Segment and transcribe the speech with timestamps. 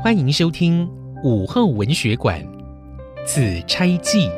[0.00, 0.88] 欢迎收听
[1.24, 2.40] 午后文学馆
[3.26, 4.28] 《紫钗记》。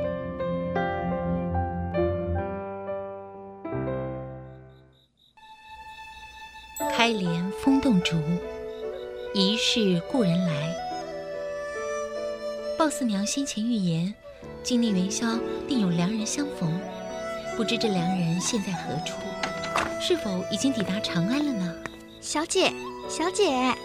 [6.91, 8.17] 开帘风动竹，
[9.34, 10.75] 疑是故人来。
[12.79, 14.14] 鲍四娘先前预言，
[14.62, 15.38] 今年元宵
[15.68, 16.72] 定有良人相逢，
[17.54, 19.18] 不知这良人现在何处？
[20.00, 21.74] 是否已经抵达长安了呢？
[22.22, 22.72] 小姐，
[23.11, 23.77] 小姐，哎，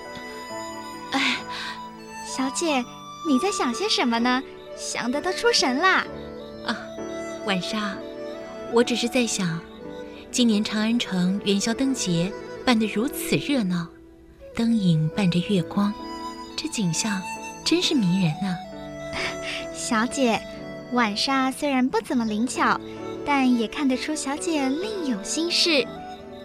[2.35, 2.84] 小姐，
[3.25, 4.44] 你在想些什么呢？
[4.75, 6.05] 想得都出神啦！
[6.66, 6.77] 啊，
[7.45, 7.95] 晚上，
[8.73, 9.58] 我只是在想，
[10.31, 12.30] 今年长安城元宵灯节
[12.66, 13.88] 办得如此热闹，
[14.53, 15.94] 灯影伴着月光，
[16.58, 17.21] 这景象
[17.63, 18.58] 真是迷人啊！
[19.73, 20.38] 小姐，
[20.91, 22.77] 晚上虽然不怎么灵巧，
[23.25, 25.88] 但也看得出小姐另有心事。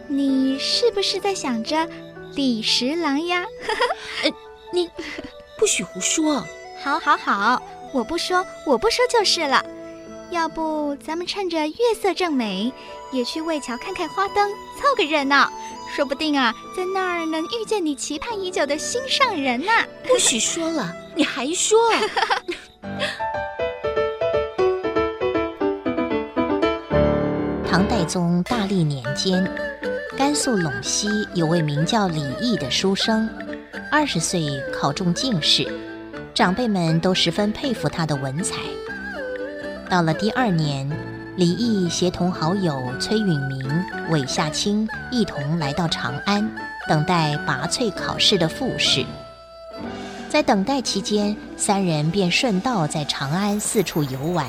[0.06, 1.88] 你是不是在想着
[2.36, 3.44] 李十郎呀？
[4.22, 4.30] 呃，
[4.72, 4.88] 你
[5.60, 6.42] 不许胡说！
[6.82, 9.62] 好，好，好，我不说，我不说就是了。
[10.30, 12.72] 要不咱们趁着月色正美，
[13.12, 15.52] 也去魏桥看看花灯，凑个热闹，
[15.94, 19.70] 说不定啊，在那儿能遇见你期盼已久的心上人呢。
[20.08, 21.78] 不许说了， 你还说？
[27.70, 29.46] 唐代宗大历年间。
[30.16, 33.26] 甘肃陇西有位名叫李益的书生，
[33.90, 35.66] 二十岁考中进士，
[36.34, 38.56] 长辈们都十分佩服他的文采。
[39.88, 40.88] 到了第二年，
[41.36, 46.50] 李益协同好友崔允明、韦夏卿一同来到长安，
[46.88, 49.04] 等待拔萃考试的复试。
[50.28, 54.46] 在等待期间，三人便顺道在长安四处游玩。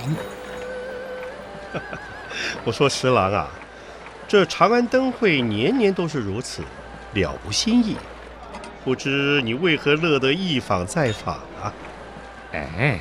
[2.63, 3.49] 我说十郎啊。
[4.27, 6.61] 这长安灯会年年都是如此，
[7.13, 7.97] 了无新意。
[8.83, 11.71] 不知你为何乐得一访再访啊？
[12.51, 12.99] 哎，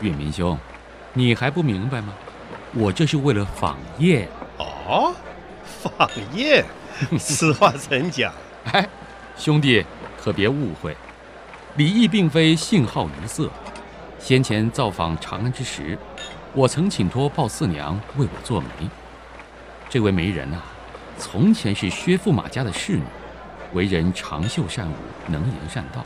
[0.00, 0.58] 允明兄，
[1.14, 2.12] 你还不明白吗？
[2.74, 4.28] 我这是为了访宴。
[4.58, 5.14] 哦，
[5.64, 6.64] 访宴，
[7.18, 8.32] 此话怎讲？
[8.72, 8.86] 哎，
[9.36, 9.84] 兄弟
[10.22, 10.96] 可别误会，
[11.76, 13.50] 李毅并非性好于色。
[14.18, 15.98] 先前造访长安之时，
[16.52, 18.66] 我曾请托鲍四娘为我做媒。
[19.88, 20.62] 这位媒人啊，
[21.18, 23.02] 从前是薛驸马家的侍女，
[23.72, 24.94] 为人长袖善舞，
[25.26, 26.04] 能言善道。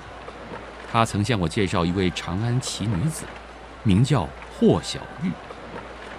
[0.90, 3.24] 他曾向我介绍一位长安奇女子，
[3.82, 4.28] 名叫
[4.58, 5.30] 霍小玉，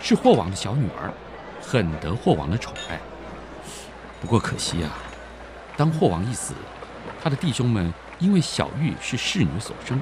[0.02, 1.12] 是霍王的小女儿，
[1.62, 3.00] 很得霍王的宠爱。
[4.22, 4.91] 不过可惜啊，
[5.75, 6.53] 当霍王一死，
[7.24, 10.02] 他的弟兄们因为小玉是侍女所生，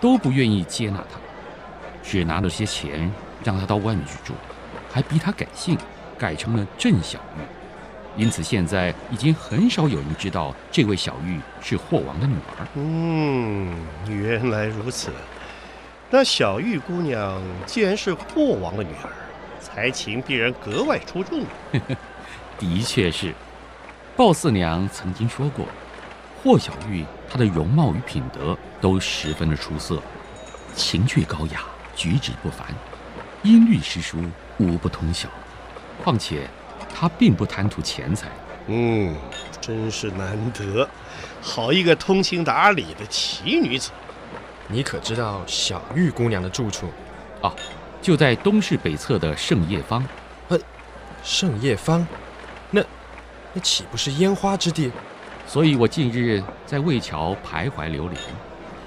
[0.00, 1.18] 都不愿意接纳她，
[2.02, 3.10] 只拿了些钱
[3.42, 4.34] 让她到外面去住，
[4.92, 5.78] 还逼她改姓。
[6.16, 7.40] 改成了郑小玉，
[8.16, 12.66] 因此现在已经很少有人知道这位小玉是霍王的女儿。
[12.74, 13.74] 嗯，
[14.08, 15.10] 原来如此。
[16.10, 19.10] 那小玉姑娘既然是霍王的女儿，
[19.60, 21.44] 才情必然格外出众。
[22.56, 23.34] 的确是，
[24.16, 25.66] 鲍四娘曾经说过，
[26.40, 30.00] 霍小玉她的容貌与品德都十分的出色，
[30.76, 31.62] 情趣高雅，
[31.96, 32.68] 举止不凡，
[33.42, 34.18] 音律诗书
[34.58, 35.28] 无不通晓。
[36.04, 36.48] 况且，
[36.94, 38.28] 她并不贪图钱财。
[38.68, 39.14] 嗯，
[39.60, 40.88] 真是难得，
[41.42, 43.90] 好一个通情达理的奇女子。
[44.68, 46.88] 你可知道小玉姑娘的住处？
[47.42, 47.52] 啊，
[48.00, 50.06] 就在东市北侧的盛业坊。
[50.48, 50.58] 呃，
[51.22, 52.06] 盛业坊，
[52.70, 52.82] 那
[53.52, 54.90] 那岂不是烟花之地？
[55.46, 58.18] 所以我近日在魏桥徘徊流连，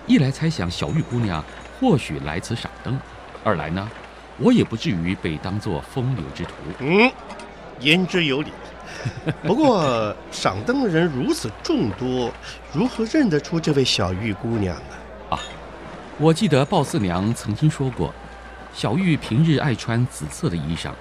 [0.07, 1.43] 一来猜想小玉姑娘
[1.79, 2.99] 或许来此赏灯，
[3.43, 3.87] 二来呢，
[4.39, 6.53] 我也不至于被当作风流之徒。
[6.79, 7.11] 嗯，
[7.79, 8.51] 言之有理。
[9.43, 12.31] 不过赏灯的人如此众多，
[12.73, 14.95] 如何认得出这位小玉姑娘呢？
[15.29, 15.39] 啊，
[16.17, 18.13] 我记得鲍四娘曾经说过，
[18.73, 20.91] 小玉平日爱穿紫色的衣裳。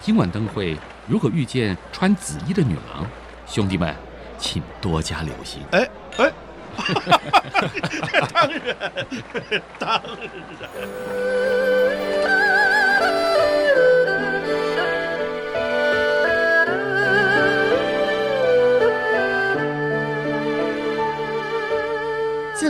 [0.00, 0.76] 今晚灯会
[1.06, 3.04] 如果遇见穿紫衣的女郎，
[3.46, 3.94] 兄弟们，
[4.38, 5.62] 请多加留心。
[5.72, 5.88] 哎
[6.18, 6.32] 哎，
[8.32, 9.90] 当然，当
[10.60, 11.83] 然。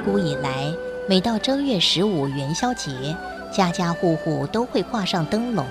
[0.05, 0.71] 古以来，
[1.09, 3.17] 每到正月十五元宵节，
[3.51, 5.65] 家家户户都会挂上灯笼。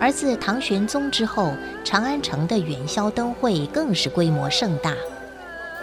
[0.00, 1.54] 而自唐玄宗之后，
[1.84, 4.92] 长安城的元宵灯会更是规模盛大，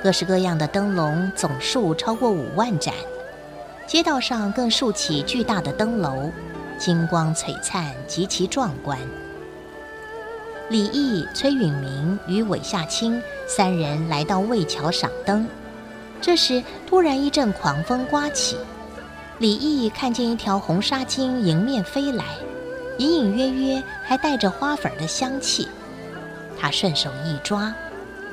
[0.04, 2.94] 各式各样的灯笼总数超过五万盏，
[3.88, 6.30] 街道上更竖起巨大的灯楼，
[6.78, 9.00] 金光璀璨，极其壮观。
[10.70, 15.48] 李益、崔允明与韦夏卿三人来到魏桥赏灯。
[16.26, 18.58] 这时，突然一阵狂风刮起，
[19.38, 22.26] 李毅看见一条红纱巾迎面飞来，
[22.98, 25.68] 隐隐约约还带着花粉的香气。
[26.60, 27.72] 他顺手一抓，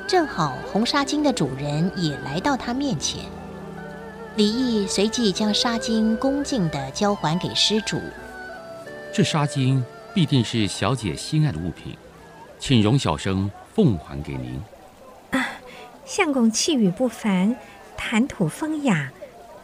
[0.07, 3.25] 正好红纱巾的主人也来到他面前。
[4.37, 8.01] 李毅随即将纱巾恭敬地交还给施主。
[9.13, 9.79] 这纱巾
[10.15, 11.95] 必定是小姐心爱的物品，
[12.57, 14.59] 请容小生奉还给您。
[15.29, 15.45] 啊，
[16.03, 17.55] 相公气宇不凡，
[17.97, 19.11] 谈吐风雅，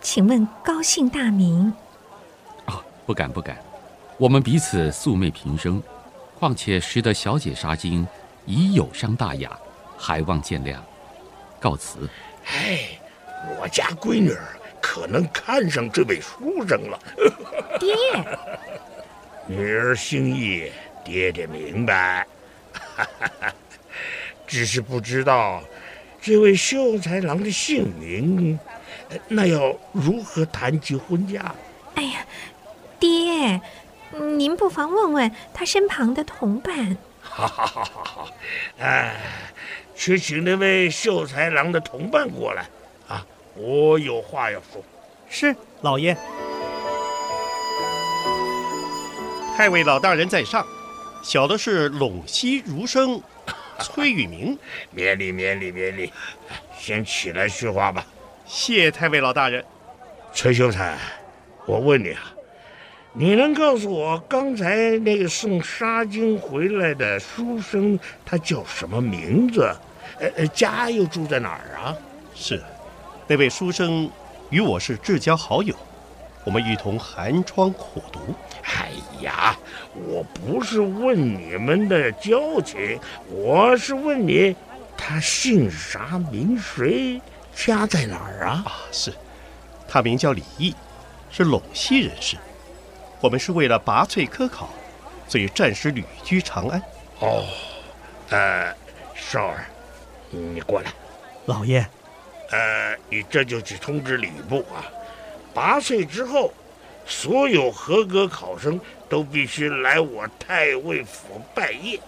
[0.01, 1.71] 请问高姓大名？
[2.65, 3.57] 啊，不敢不敢，
[4.17, 5.81] 我们彼此素昧平生，
[6.39, 8.05] 况且识得小姐纱巾
[8.45, 9.57] 已有伤大雅，
[9.97, 10.77] 还望见谅。
[11.59, 12.09] 告辞。
[12.45, 12.99] 哎，
[13.59, 16.99] 我家闺女儿可能看上这位书生了。
[17.79, 17.95] 爹。
[19.45, 20.71] 女儿心意，
[21.03, 22.25] 爹爹明白，
[24.45, 25.61] 只是不知道
[26.21, 28.60] 这位秀才郎的姓名，
[29.30, 31.54] 那要如何谈及婚嫁？
[31.95, 32.25] 哎呀，
[33.00, 33.62] 爹，
[34.38, 36.98] 您不妨问问他身旁的同伴。
[37.21, 38.27] 好好好好好，
[38.80, 39.16] 哎，
[39.95, 42.65] 去请那位秀才郎的同伴过来
[43.07, 43.25] 啊，
[43.56, 44.83] 我有话要说。
[45.30, 46.18] 是，老爷。
[49.56, 50.65] 太尉老大人在上，
[51.22, 53.22] 小的是陇西儒生
[53.79, 54.57] 崔宇明，
[54.91, 56.11] 免礼免礼免礼，
[56.77, 58.05] 先起来叙话吧。
[58.45, 59.63] 谢太尉老大人。
[60.33, 60.97] 崔秀才，
[61.65, 62.33] 我问你啊，
[63.13, 69.61] 你能告诉我刚才那个送纱巾回来的书生他叫什么名字？
[70.19, 71.95] 呃呃，家又住在哪儿啊？
[72.35, 72.61] 是，
[73.27, 74.09] 那位书生
[74.49, 75.75] 与我是至交好友，
[76.43, 78.19] 我们一同寒窗苦读。
[78.63, 78.91] 哎
[79.21, 79.57] 呀，
[80.07, 83.00] 我不是问你们的交情，
[83.30, 84.56] 我是问你，
[84.98, 87.22] 他姓啥名谁，
[87.54, 88.63] 家在哪儿啊？
[88.66, 89.13] 啊，是，
[89.88, 90.74] 他名叫李毅，
[91.30, 92.38] 是陇西人士。
[93.19, 94.69] 我们是为了拔萃科考，
[95.28, 96.81] 所以暂时旅居长安。
[97.19, 97.44] 哦，
[98.30, 98.74] 呃，
[99.13, 99.66] 少儿，
[100.30, 100.92] 你过来。
[101.46, 101.86] 老爷，
[102.51, 104.86] 呃，你这就去通知礼部啊，
[105.54, 106.54] 拔萃之后。
[107.09, 108.79] 所有合格考生
[109.09, 112.00] 都必须来我太尉府拜谒，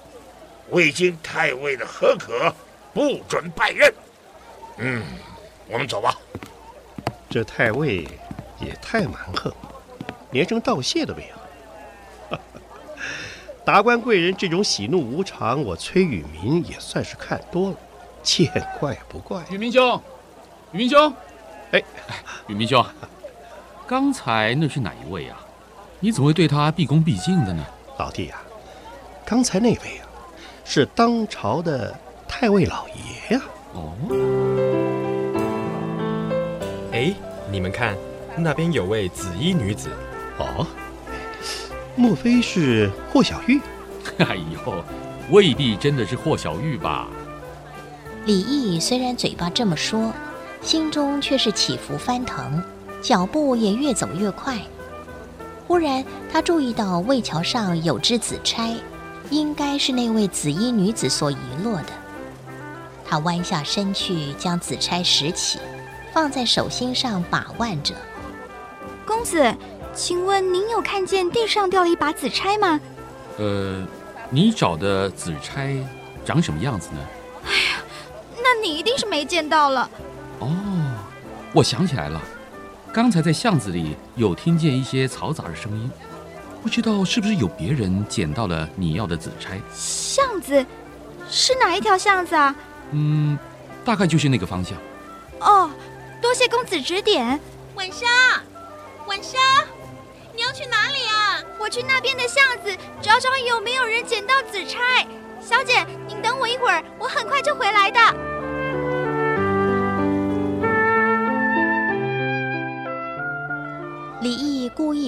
[0.69, 2.53] 未经太尉的核可，
[2.93, 3.91] 不准拜任。
[4.77, 5.03] 嗯，
[5.67, 6.15] 我们走吧。
[7.29, 8.07] 这太尉
[8.59, 9.51] 也太蛮横，
[10.29, 12.37] 连声道谢都没有。
[13.65, 17.77] 达官贵人这种喜怒无常，我崔宇明也算是看多了，
[18.21, 19.43] 见怪不怪。
[19.49, 20.01] 宇明兄，
[20.71, 21.13] 宇明兄，
[21.71, 21.83] 哎，
[22.47, 22.85] 宇明兄。
[23.91, 25.37] 刚才那是哪一位啊？
[25.99, 27.61] 你怎么会对他毕恭毕敬的呢？
[27.99, 28.47] 老弟呀、啊，
[29.25, 30.07] 刚才那位啊，
[30.63, 31.93] 是当朝的
[32.25, 33.75] 太尉老爷呀、啊。
[33.75, 33.91] 哦。
[36.93, 37.13] 哎，
[37.51, 37.97] 你们看，
[38.37, 39.89] 那边有位紫衣女子。
[40.37, 40.65] 哦，
[41.97, 43.59] 莫非是霍小玉？
[44.19, 44.85] 哎呦，
[45.31, 47.09] 未必真的是霍小玉吧？
[48.25, 50.13] 李毅虽然嘴巴这么说，
[50.61, 52.63] 心中却是起伏翻腾。
[53.01, 54.57] 脚步也越走越快。
[55.67, 58.75] 忽然，他注意到魏桥上有只紫钗，
[59.29, 61.87] 应该是那位紫衣女子所遗落的。
[63.05, 65.59] 他弯下身去，将紫钗拾起，
[66.13, 67.95] 放在手心上把玩着。
[69.05, 69.53] 公子，
[69.93, 72.79] 请问您有看见地上掉了一把紫钗吗？
[73.37, 73.85] 呃，
[74.29, 75.75] 你找的紫钗
[76.25, 76.99] 长什么样子呢？
[77.45, 77.83] 哎呀，
[78.37, 79.89] 那你一定是没见到了。
[80.39, 80.49] 哦，
[81.53, 82.21] 我想起来了。
[82.93, 85.89] 刚才在巷子里有听见一些嘈杂的声音，
[86.61, 89.61] 不知道是不是有别人捡到了你要的紫钗？
[89.73, 90.65] 巷子
[91.29, 92.53] 是哪一条巷子啊？
[92.91, 93.39] 嗯，
[93.85, 94.77] 大概就是那个方向。
[95.39, 95.71] 哦，
[96.21, 97.39] 多谢公子指点。
[97.75, 98.05] 晚生，
[99.07, 99.39] 晚生，
[100.35, 101.39] 你要去哪里啊？
[101.57, 105.07] 我去那边的巷子找找有没有人捡到紫钗。
[105.41, 108.30] 小姐，您等我一会儿，我很快就回来的。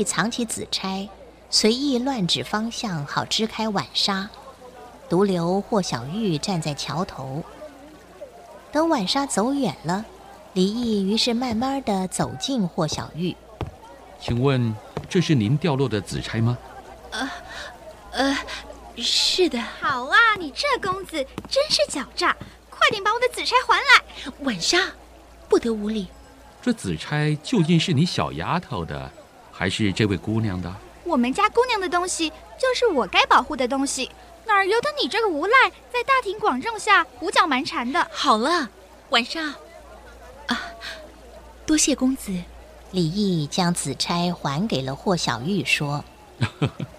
[0.04, 1.08] 藏起紫钗，
[1.50, 4.30] 随意乱指方向，好支开晚纱。
[5.10, 7.44] 独留霍小玉站在桥头。
[8.72, 10.04] 等晚纱走远了，
[10.54, 13.36] 李毅于是慢慢的走近霍小玉。
[14.20, 14.76] 请问
[15.08, 16.58] 这是您掉落的紫钗吗？
[17.12, 17.30] 呃，
[18.12, 18.38] 呃，
[18.98, 19.60] 是的。
[19.62, 22.36] 好啊，你这公子真是狡诈！
[22.70, 24.34] 快点把我的紫钗还来！
[24.40, 24.80] 晚纱，
[25.48, 26.08] 不得无礼。
[26.62, 29.12] 这紫钗究竟是你小丫头的，
[29.54, 30.74] 还是这位姑娘的？
[31.06, 34.10] 我们家姑娘的东西就是我该保护的东西，
[34.46, 38.08] 哪由得你这个无赖在大庭广众下胡搅蛮缠的？
[38.12, 38.70] 好了，
[39.10, 39.54] 晚上，
[40.48, 40.62] 啊，
[41.66, 42.32] 多谢公子。
[42.92, 46.06] 李毅将紫钗还给了霍小玉，说：“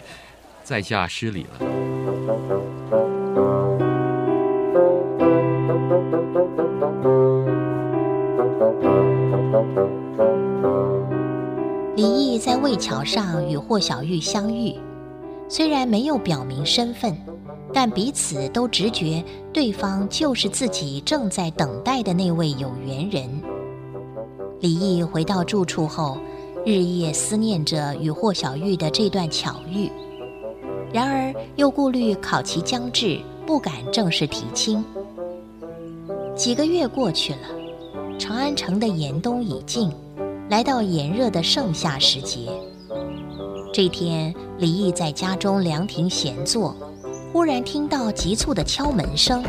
[0.64, 1.58] 在下失礼了。”
[12.64, 14.74] 渭桥上与霍小玉相遇，
[15.50, 17.14] 虽然没有表明身份，
[17.74, 23.28] 但彼此都直觉对方就是自己正在等待的那位有缘人。
[24.60, 26.16] 李毅回到住处后，
[26.64, 29.90] 日夜思念着与霍小玉的这段巧遇，
[30.90, 34.82] 然而又顾虑考期将至，不敢正式提亲。
[36.34, 39.92] 几个月过去了，长安城的严冬已尽，
[40.50, 42.48] 来到炎热的盛夏时节。
[43.72, 46.76] 这天，李毅在家中凉亭闲坐，
[47.32, 49.42] 忽然听到急促的敲门声：“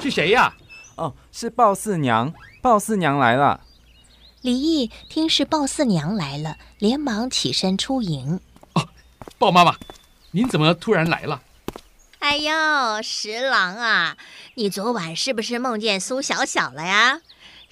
[0.00, 0.54] 是谁呀
[0.96, 2.32] ？”“哦，是鲍四娘，
[2.62, 3.60] 鲍四娘来了。”
[4.42, 8.38] 李毅听是鲍四娘来了，连忙起身出迎。
[8.74, 8.88] 哦，
[9.38, 9.74] 鲍妈妈，
[10.32, 11.42] 您怎么突然来了？
[12.18, 14.16] 哎呦，十郎啊，
[14.54, 17.20] 你昨晚是不是梦见苏小小了呀？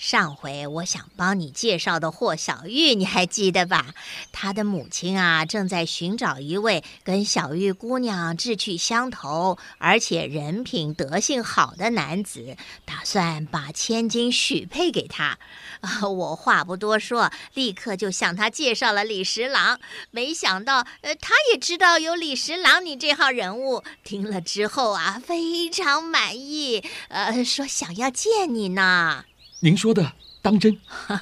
[0.04, 3.94] 上回我想帮你介绍的霍小玉，你还记得吧？
[4.32, 15.38] 她的母亲啊，正在寻找一位跟小玉姑娘志趣相投，而且人品德性好的男子，打算把千金许配给他。
[15.80, 19.80] 啊， 我话不多说，立刻就向他介绍了李十郎。
[20.10, 29.24] 没想到，呃，他也知道有李十郎你这号人物，听了之后啊，非常满意，呃，说想要见你呢。
[29.64, 30.78] 您说的当真？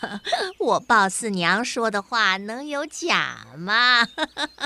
[0.59, 4.09] 我鲍四娘说的话能有假吗？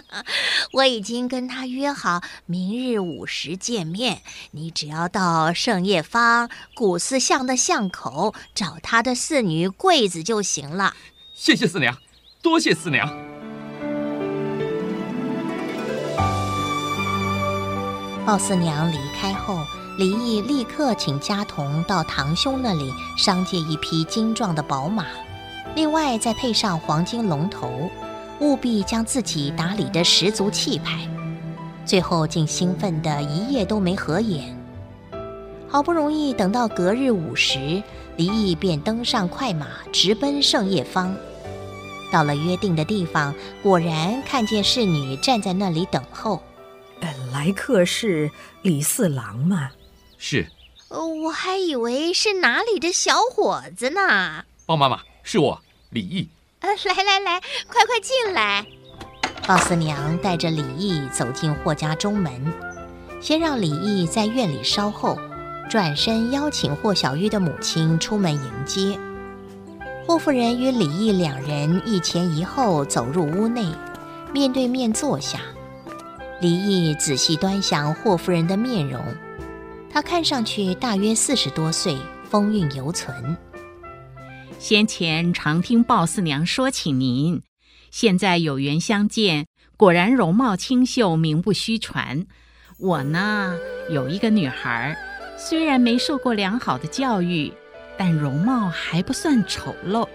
[0.73, 10.95] 我已经跟她约好明日午时见面，你只要到盛业坊古寺巷的巷口找她的四女桂子就行了。
[11.35, 11.95] 谢谢四娘，
[12.41, 13.07] 多谢四娘。
[18.25, 19.59] 鲍四娘离开后。
[19.99, 25.07] 李益立刻请家童到堂兄那里商借一匹精壮的宝马，
[25.75, 27.91] 另外再配上黄金龙头，
[28.41, 31.09] 务必将自己打理得十足气派。
[31.87, 34.55] 最后竟兴奋得一夜都没合眼。
[35.67, 37.83] 好不容易等到隔日午时，
[38.17, 41.17] 李益便登上快马，直奔盛业坊。
[42.13, 46.43] 到了约定的地方，果然看见侍女站在那里等候。
[47.01, 49.71] 呃，来客是李四郎吗？
[50.29, 50.45] 是，
[50.91, 54.43] 我还以为是哪里的小伙子呢。
[54.67, 56.29] 鲍妈妈，是我李毅。
[56.59, 58.67] 呃，来来来，快快进来。
[59.47, 62.53] 鲍四娘带着李毅走进霍家中门，
[63.21, 65.17] 先让李毅在院里稍后，
[65.71, 68.99] 转身邀请霍小玉的母亲出门迎接。
[70.09, 73.73] 霍夫人与李毅两人一前一后走入屋内，
[74.33, 75.39] 面对面坐下。
[76.41, 79.01] 李毅仔细端详霍夫人的面容。
[79.97, 81.97] 他看上去大约四十多岁，
[82.29, 83.35] 风韵犹存。
[84.59, 87.41] 先前常听鲍四娘说起您，
[87.91, 92.27] 现在有缘相见，果然容貌清秀，名不虚传。
[92.77, 93.57] 我呢，
[93.91, 94.95] 有一个女孩，
[95.39, 97.51] 虽然没受过良好的教育，
[97.97, 100.07] 但容貌还不算丑陋，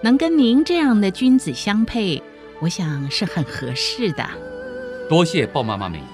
[0.00, 2.22] 能跟您这样的君子相配，
[2.60, 4.24] 我想是很合适的。
[5.08, 6.06] 多谢鲍妈妈美言，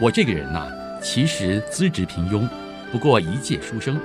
[0.00, 0.77] 我这个人呐。
[1.02, 2.48] 其实资质平庸，
[2.92, 3.98] 不过一介书生，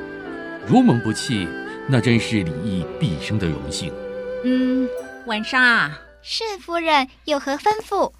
[0.65, 1.47] 如蒙不弃，
[1.87, 3.91] 那真是李毅毕生的荣幸。
[4.45, 4.87] 嗯，
[5.25, 8.11] 晚上是夫人有何吩咐？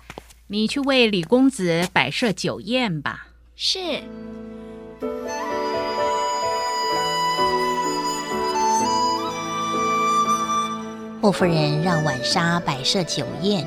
[0.48, 3.28] 你去为李公子摆设酒宴吧。
[3.56, 3.80] 是。
[11.22, 13.66] 霍夫人让晚纱摆设酒宴，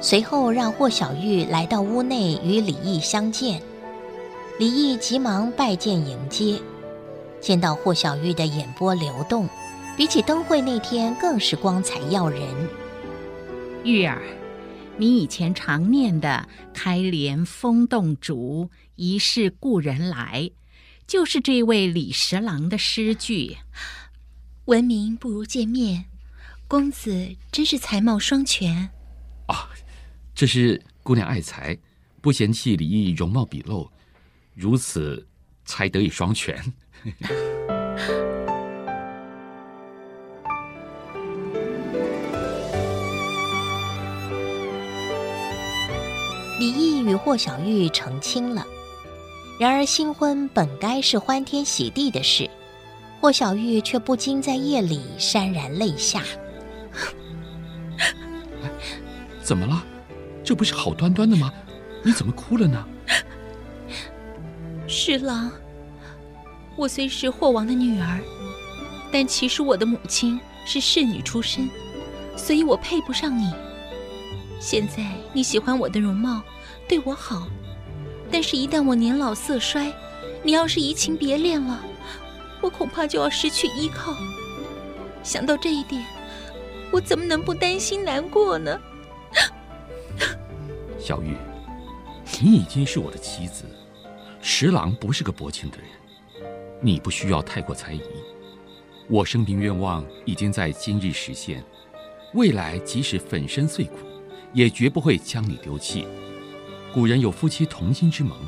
[0.00, 3.60] 随后让霍小玉来到屋内与李毅相见。
[4.58, 6.60] 李毅急忙拜见迎接，
[7.40, 9.48] 见到霍小玉的眼波流动，
[9.96, 12.42] 比起灯会那天更是光彩耀人。
[13.84, 14.20] 玉儿，
[14.96, 20.50] 你以前常念的“开帘风动竹，疑是故人来”，
[21.06, 23.58] 就是这位李十郎的诗句。
[24.64, 26.06] 闻名不如见面，
[26.66, 28.90] 公子真是才貌双全。
[29.46, 29.70] 啊，
[30.34, 31.78] 这是姑娘爱才，
[32.20, 33.88] 不嫌弃李毅容貌毕露。
[34.58, 35.24] 如此
[35.64, 36.60] 才得以双全。
[46.58, 48.66] 李毅与霍小玉成亲了，
[49.60, 52.50] 然而新婚本该是欢天喜地的事，
[53.20, 56.20] 霍小玉却不禁在夜里潸然泪下。
[59.40, 59.84] 怎么了？
[60.42, 61.52] 这不是好端端的吗？
[62.02, 62.84] 你怎么哭了呢？
[65.00, 65.48] 侍郎，
[66.74, 68.18] 我虽是霍王的女儿，
[69.12, 71.70] 但其实我的母亲是侍女出身，
[72.36, 73.54] 所以我配不上你。
[74.58, 76.42] 现在你喜欢我的容貌，
[76.88, 77.46] 对我好，
[78.28, 79.92] 但是，一旦我年老色衰，
[80.42, 81.80] 你要是移情别恋了。
[82.60, 84.16] 我恐怕就要失去依靠。
[85.22, 86.04] 想到这一点，
[86.90, 88.76] 我怎么能不担心难过呢？
[90.98, 91.36] 小玉，
[92.42, 93.64] 你已经是我的妻子，
[94.50, 95.88] 十郎不是个薄情的人，
[96.80, 98.02] 你不需要太过猜疑。
[99.06, 101.62] 我生平愿望已经在今日实现，
[102.32, 103.98] 未来即使粉身碎骨，
[104.54, 106.08] 也绝不会将你丢弃。
[106.94, 108.38] 古人有夫妻同心之盟，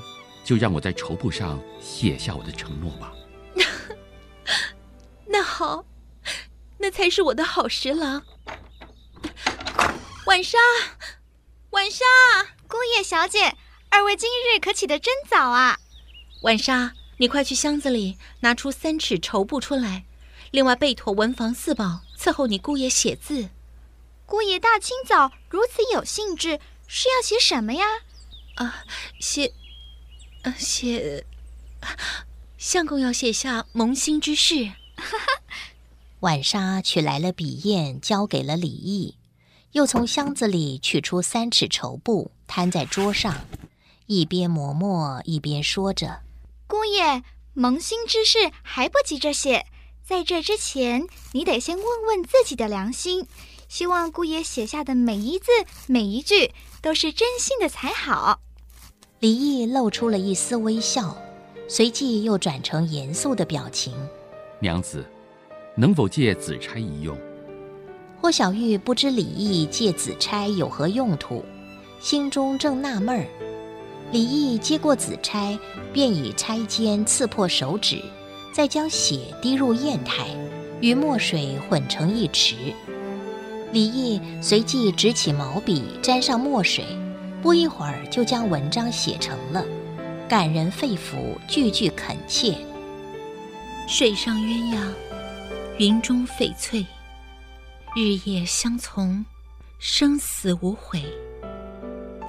[0.42, 3.12] 就让我在绸布上写下我的承诺吧。
[5.28, 5.84] 那好，
[6.78, 8.24] 那才是我的好十郎。
[10.24, 10.58] 晚莎，
[11.70, 12.04] 晚莎，
[12.66, 13.54] 姑爷小姐，
[13.90, 15.78] 二位今日可起得真早啊！
[16.42, 20.06] 婉莎，你快去箱子里拿出三尺绸布出来，
[20.50, 23.50] 另外备妥文房四宝，伺候你姑爷写字。
[24.24, 27.84] 姑爷大清早如此有兴致，是要写什么呀？
[28.54, 28.84] 啊，
[29.20, 29.52] 写，
[30.42, 31.26] 呃，写，
[32.56, 34.72] 相公要写下萌新之事。
[34.96, 35.42] 哈哈，
[36.20, 39.16] 婉莎取来了笔砚，交给了李毅，
[39.72, 43.44] 又从箱子里取出三尺绸布，摊在桌上，
[44.06, 46.20] 一边磨墨一边说着
[46.70, 49.66] ：“姑爷，萌新之事还不急着写，
[50.06, 53.26] 在这之前，你得先问问自己的良心，
[53.68, 55.46] 希望姑爷写下的每一字
[55.88, 58.40] 每一句都是真心的才好。”
[59.18, 61.20] 李毅露出了一丝微笑，
[61.66, 63.92] 随即又转成严肃的表情。
[64.60, 65.04] 娘子，
[65.76, 67.18] 能否借紫钗一用？
[68.20, 71.44] 霍小玉不知李毅借紫钗有何用途，
[72.00, 73.49] 心中正纳闷儿。
[74.12, 75.56] 李毅接过紫钗，
[75.92, 78.02] 便以钗尖刺破手指，
[78.52, 80.26] 再将血滴入砚台，
[80.80, 82.56] 与墨水混成一池。
[83.72, 86.84] 李毅随即执起毛笔，沾上墨水，
[87.40, 89.64] 不一会儿就将文章写成了，
[90.28, 92.58] 感人肺腑，句句恳切。
[93.86, 94.88] 水上鸳鸯，
[95.78, 96.84] 云中翡翠，
[97.94, 99.24] 日夜相从，
[99.78, 101.04] 生死无悔。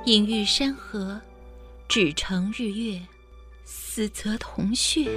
[0.06, 1.20] 隐喻山河，
[1.94, 3.02] 只成日月，
[3.66, 5.04] 死则同穴。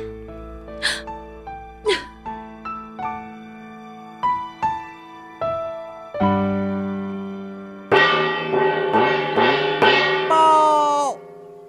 [10.29, 11.17] 报，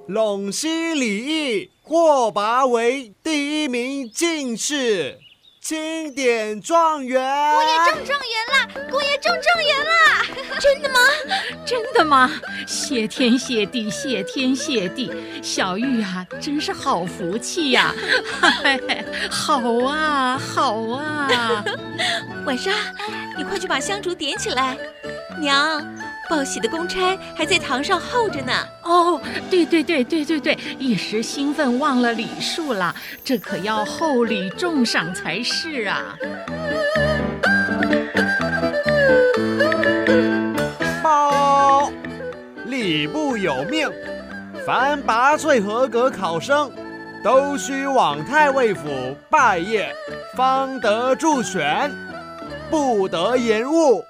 [0.10, 1.70] 陇西李益。
[1.84, 5.20] 获拔为第一名进士，
[5.66, 7.20] 钦点状元。
[7.56, 8.88] 姑爷中状元啦！
[8.92, 10.24] 姑爷中状元啦！
[10.60, 11.00] 真的吗？
[11.66, 12.32] 真的吗？
[12.68, 15.12] 谢天谢地，谢天谢地！
[15.42, 17.92] 小玉啊，真是好福气呀、
[18.42, 18.54] 啊！
[19.32, 21.66] 好啊，好啊！
[22.46, 22.72] 晚上，
[23.36, 24.78] 你快去把香烛点起来，
[25.40, 25.84] 娘。
[26.30, 28.52] 报喜的公差还在堂上候着呢。
[28.84, 36.16] 哦，对对对对对对，一时兴奋忘了礼数了，这可要厚礼重赏才是啊！
[41.04, 41.92] 报，
[42.66, 43.90] 礼部有命，
[44.66, 46.72] 凡拔萃合格考生，
[47.24, 49.86] 都须往太尉府拜谒，
[50.36, 51.92] 方得助选，
[52.70, 54.04] 不得延误。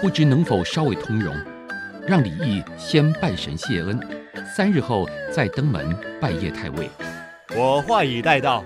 [0.00, 1.34] 不知能否稍微通融？
[2.06, 3.98] 让李毅先拜神谢恩，
[4.56, 6.90] 三日后再登门拜谒太尉。
[7.56, 8.64] 我话已带到，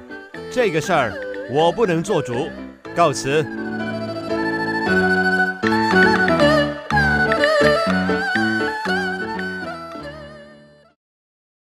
[0.51, 1.13] 这个事儿
[1.51, 2.49] 我不能做主，
[2.95, 3.45] 告辞。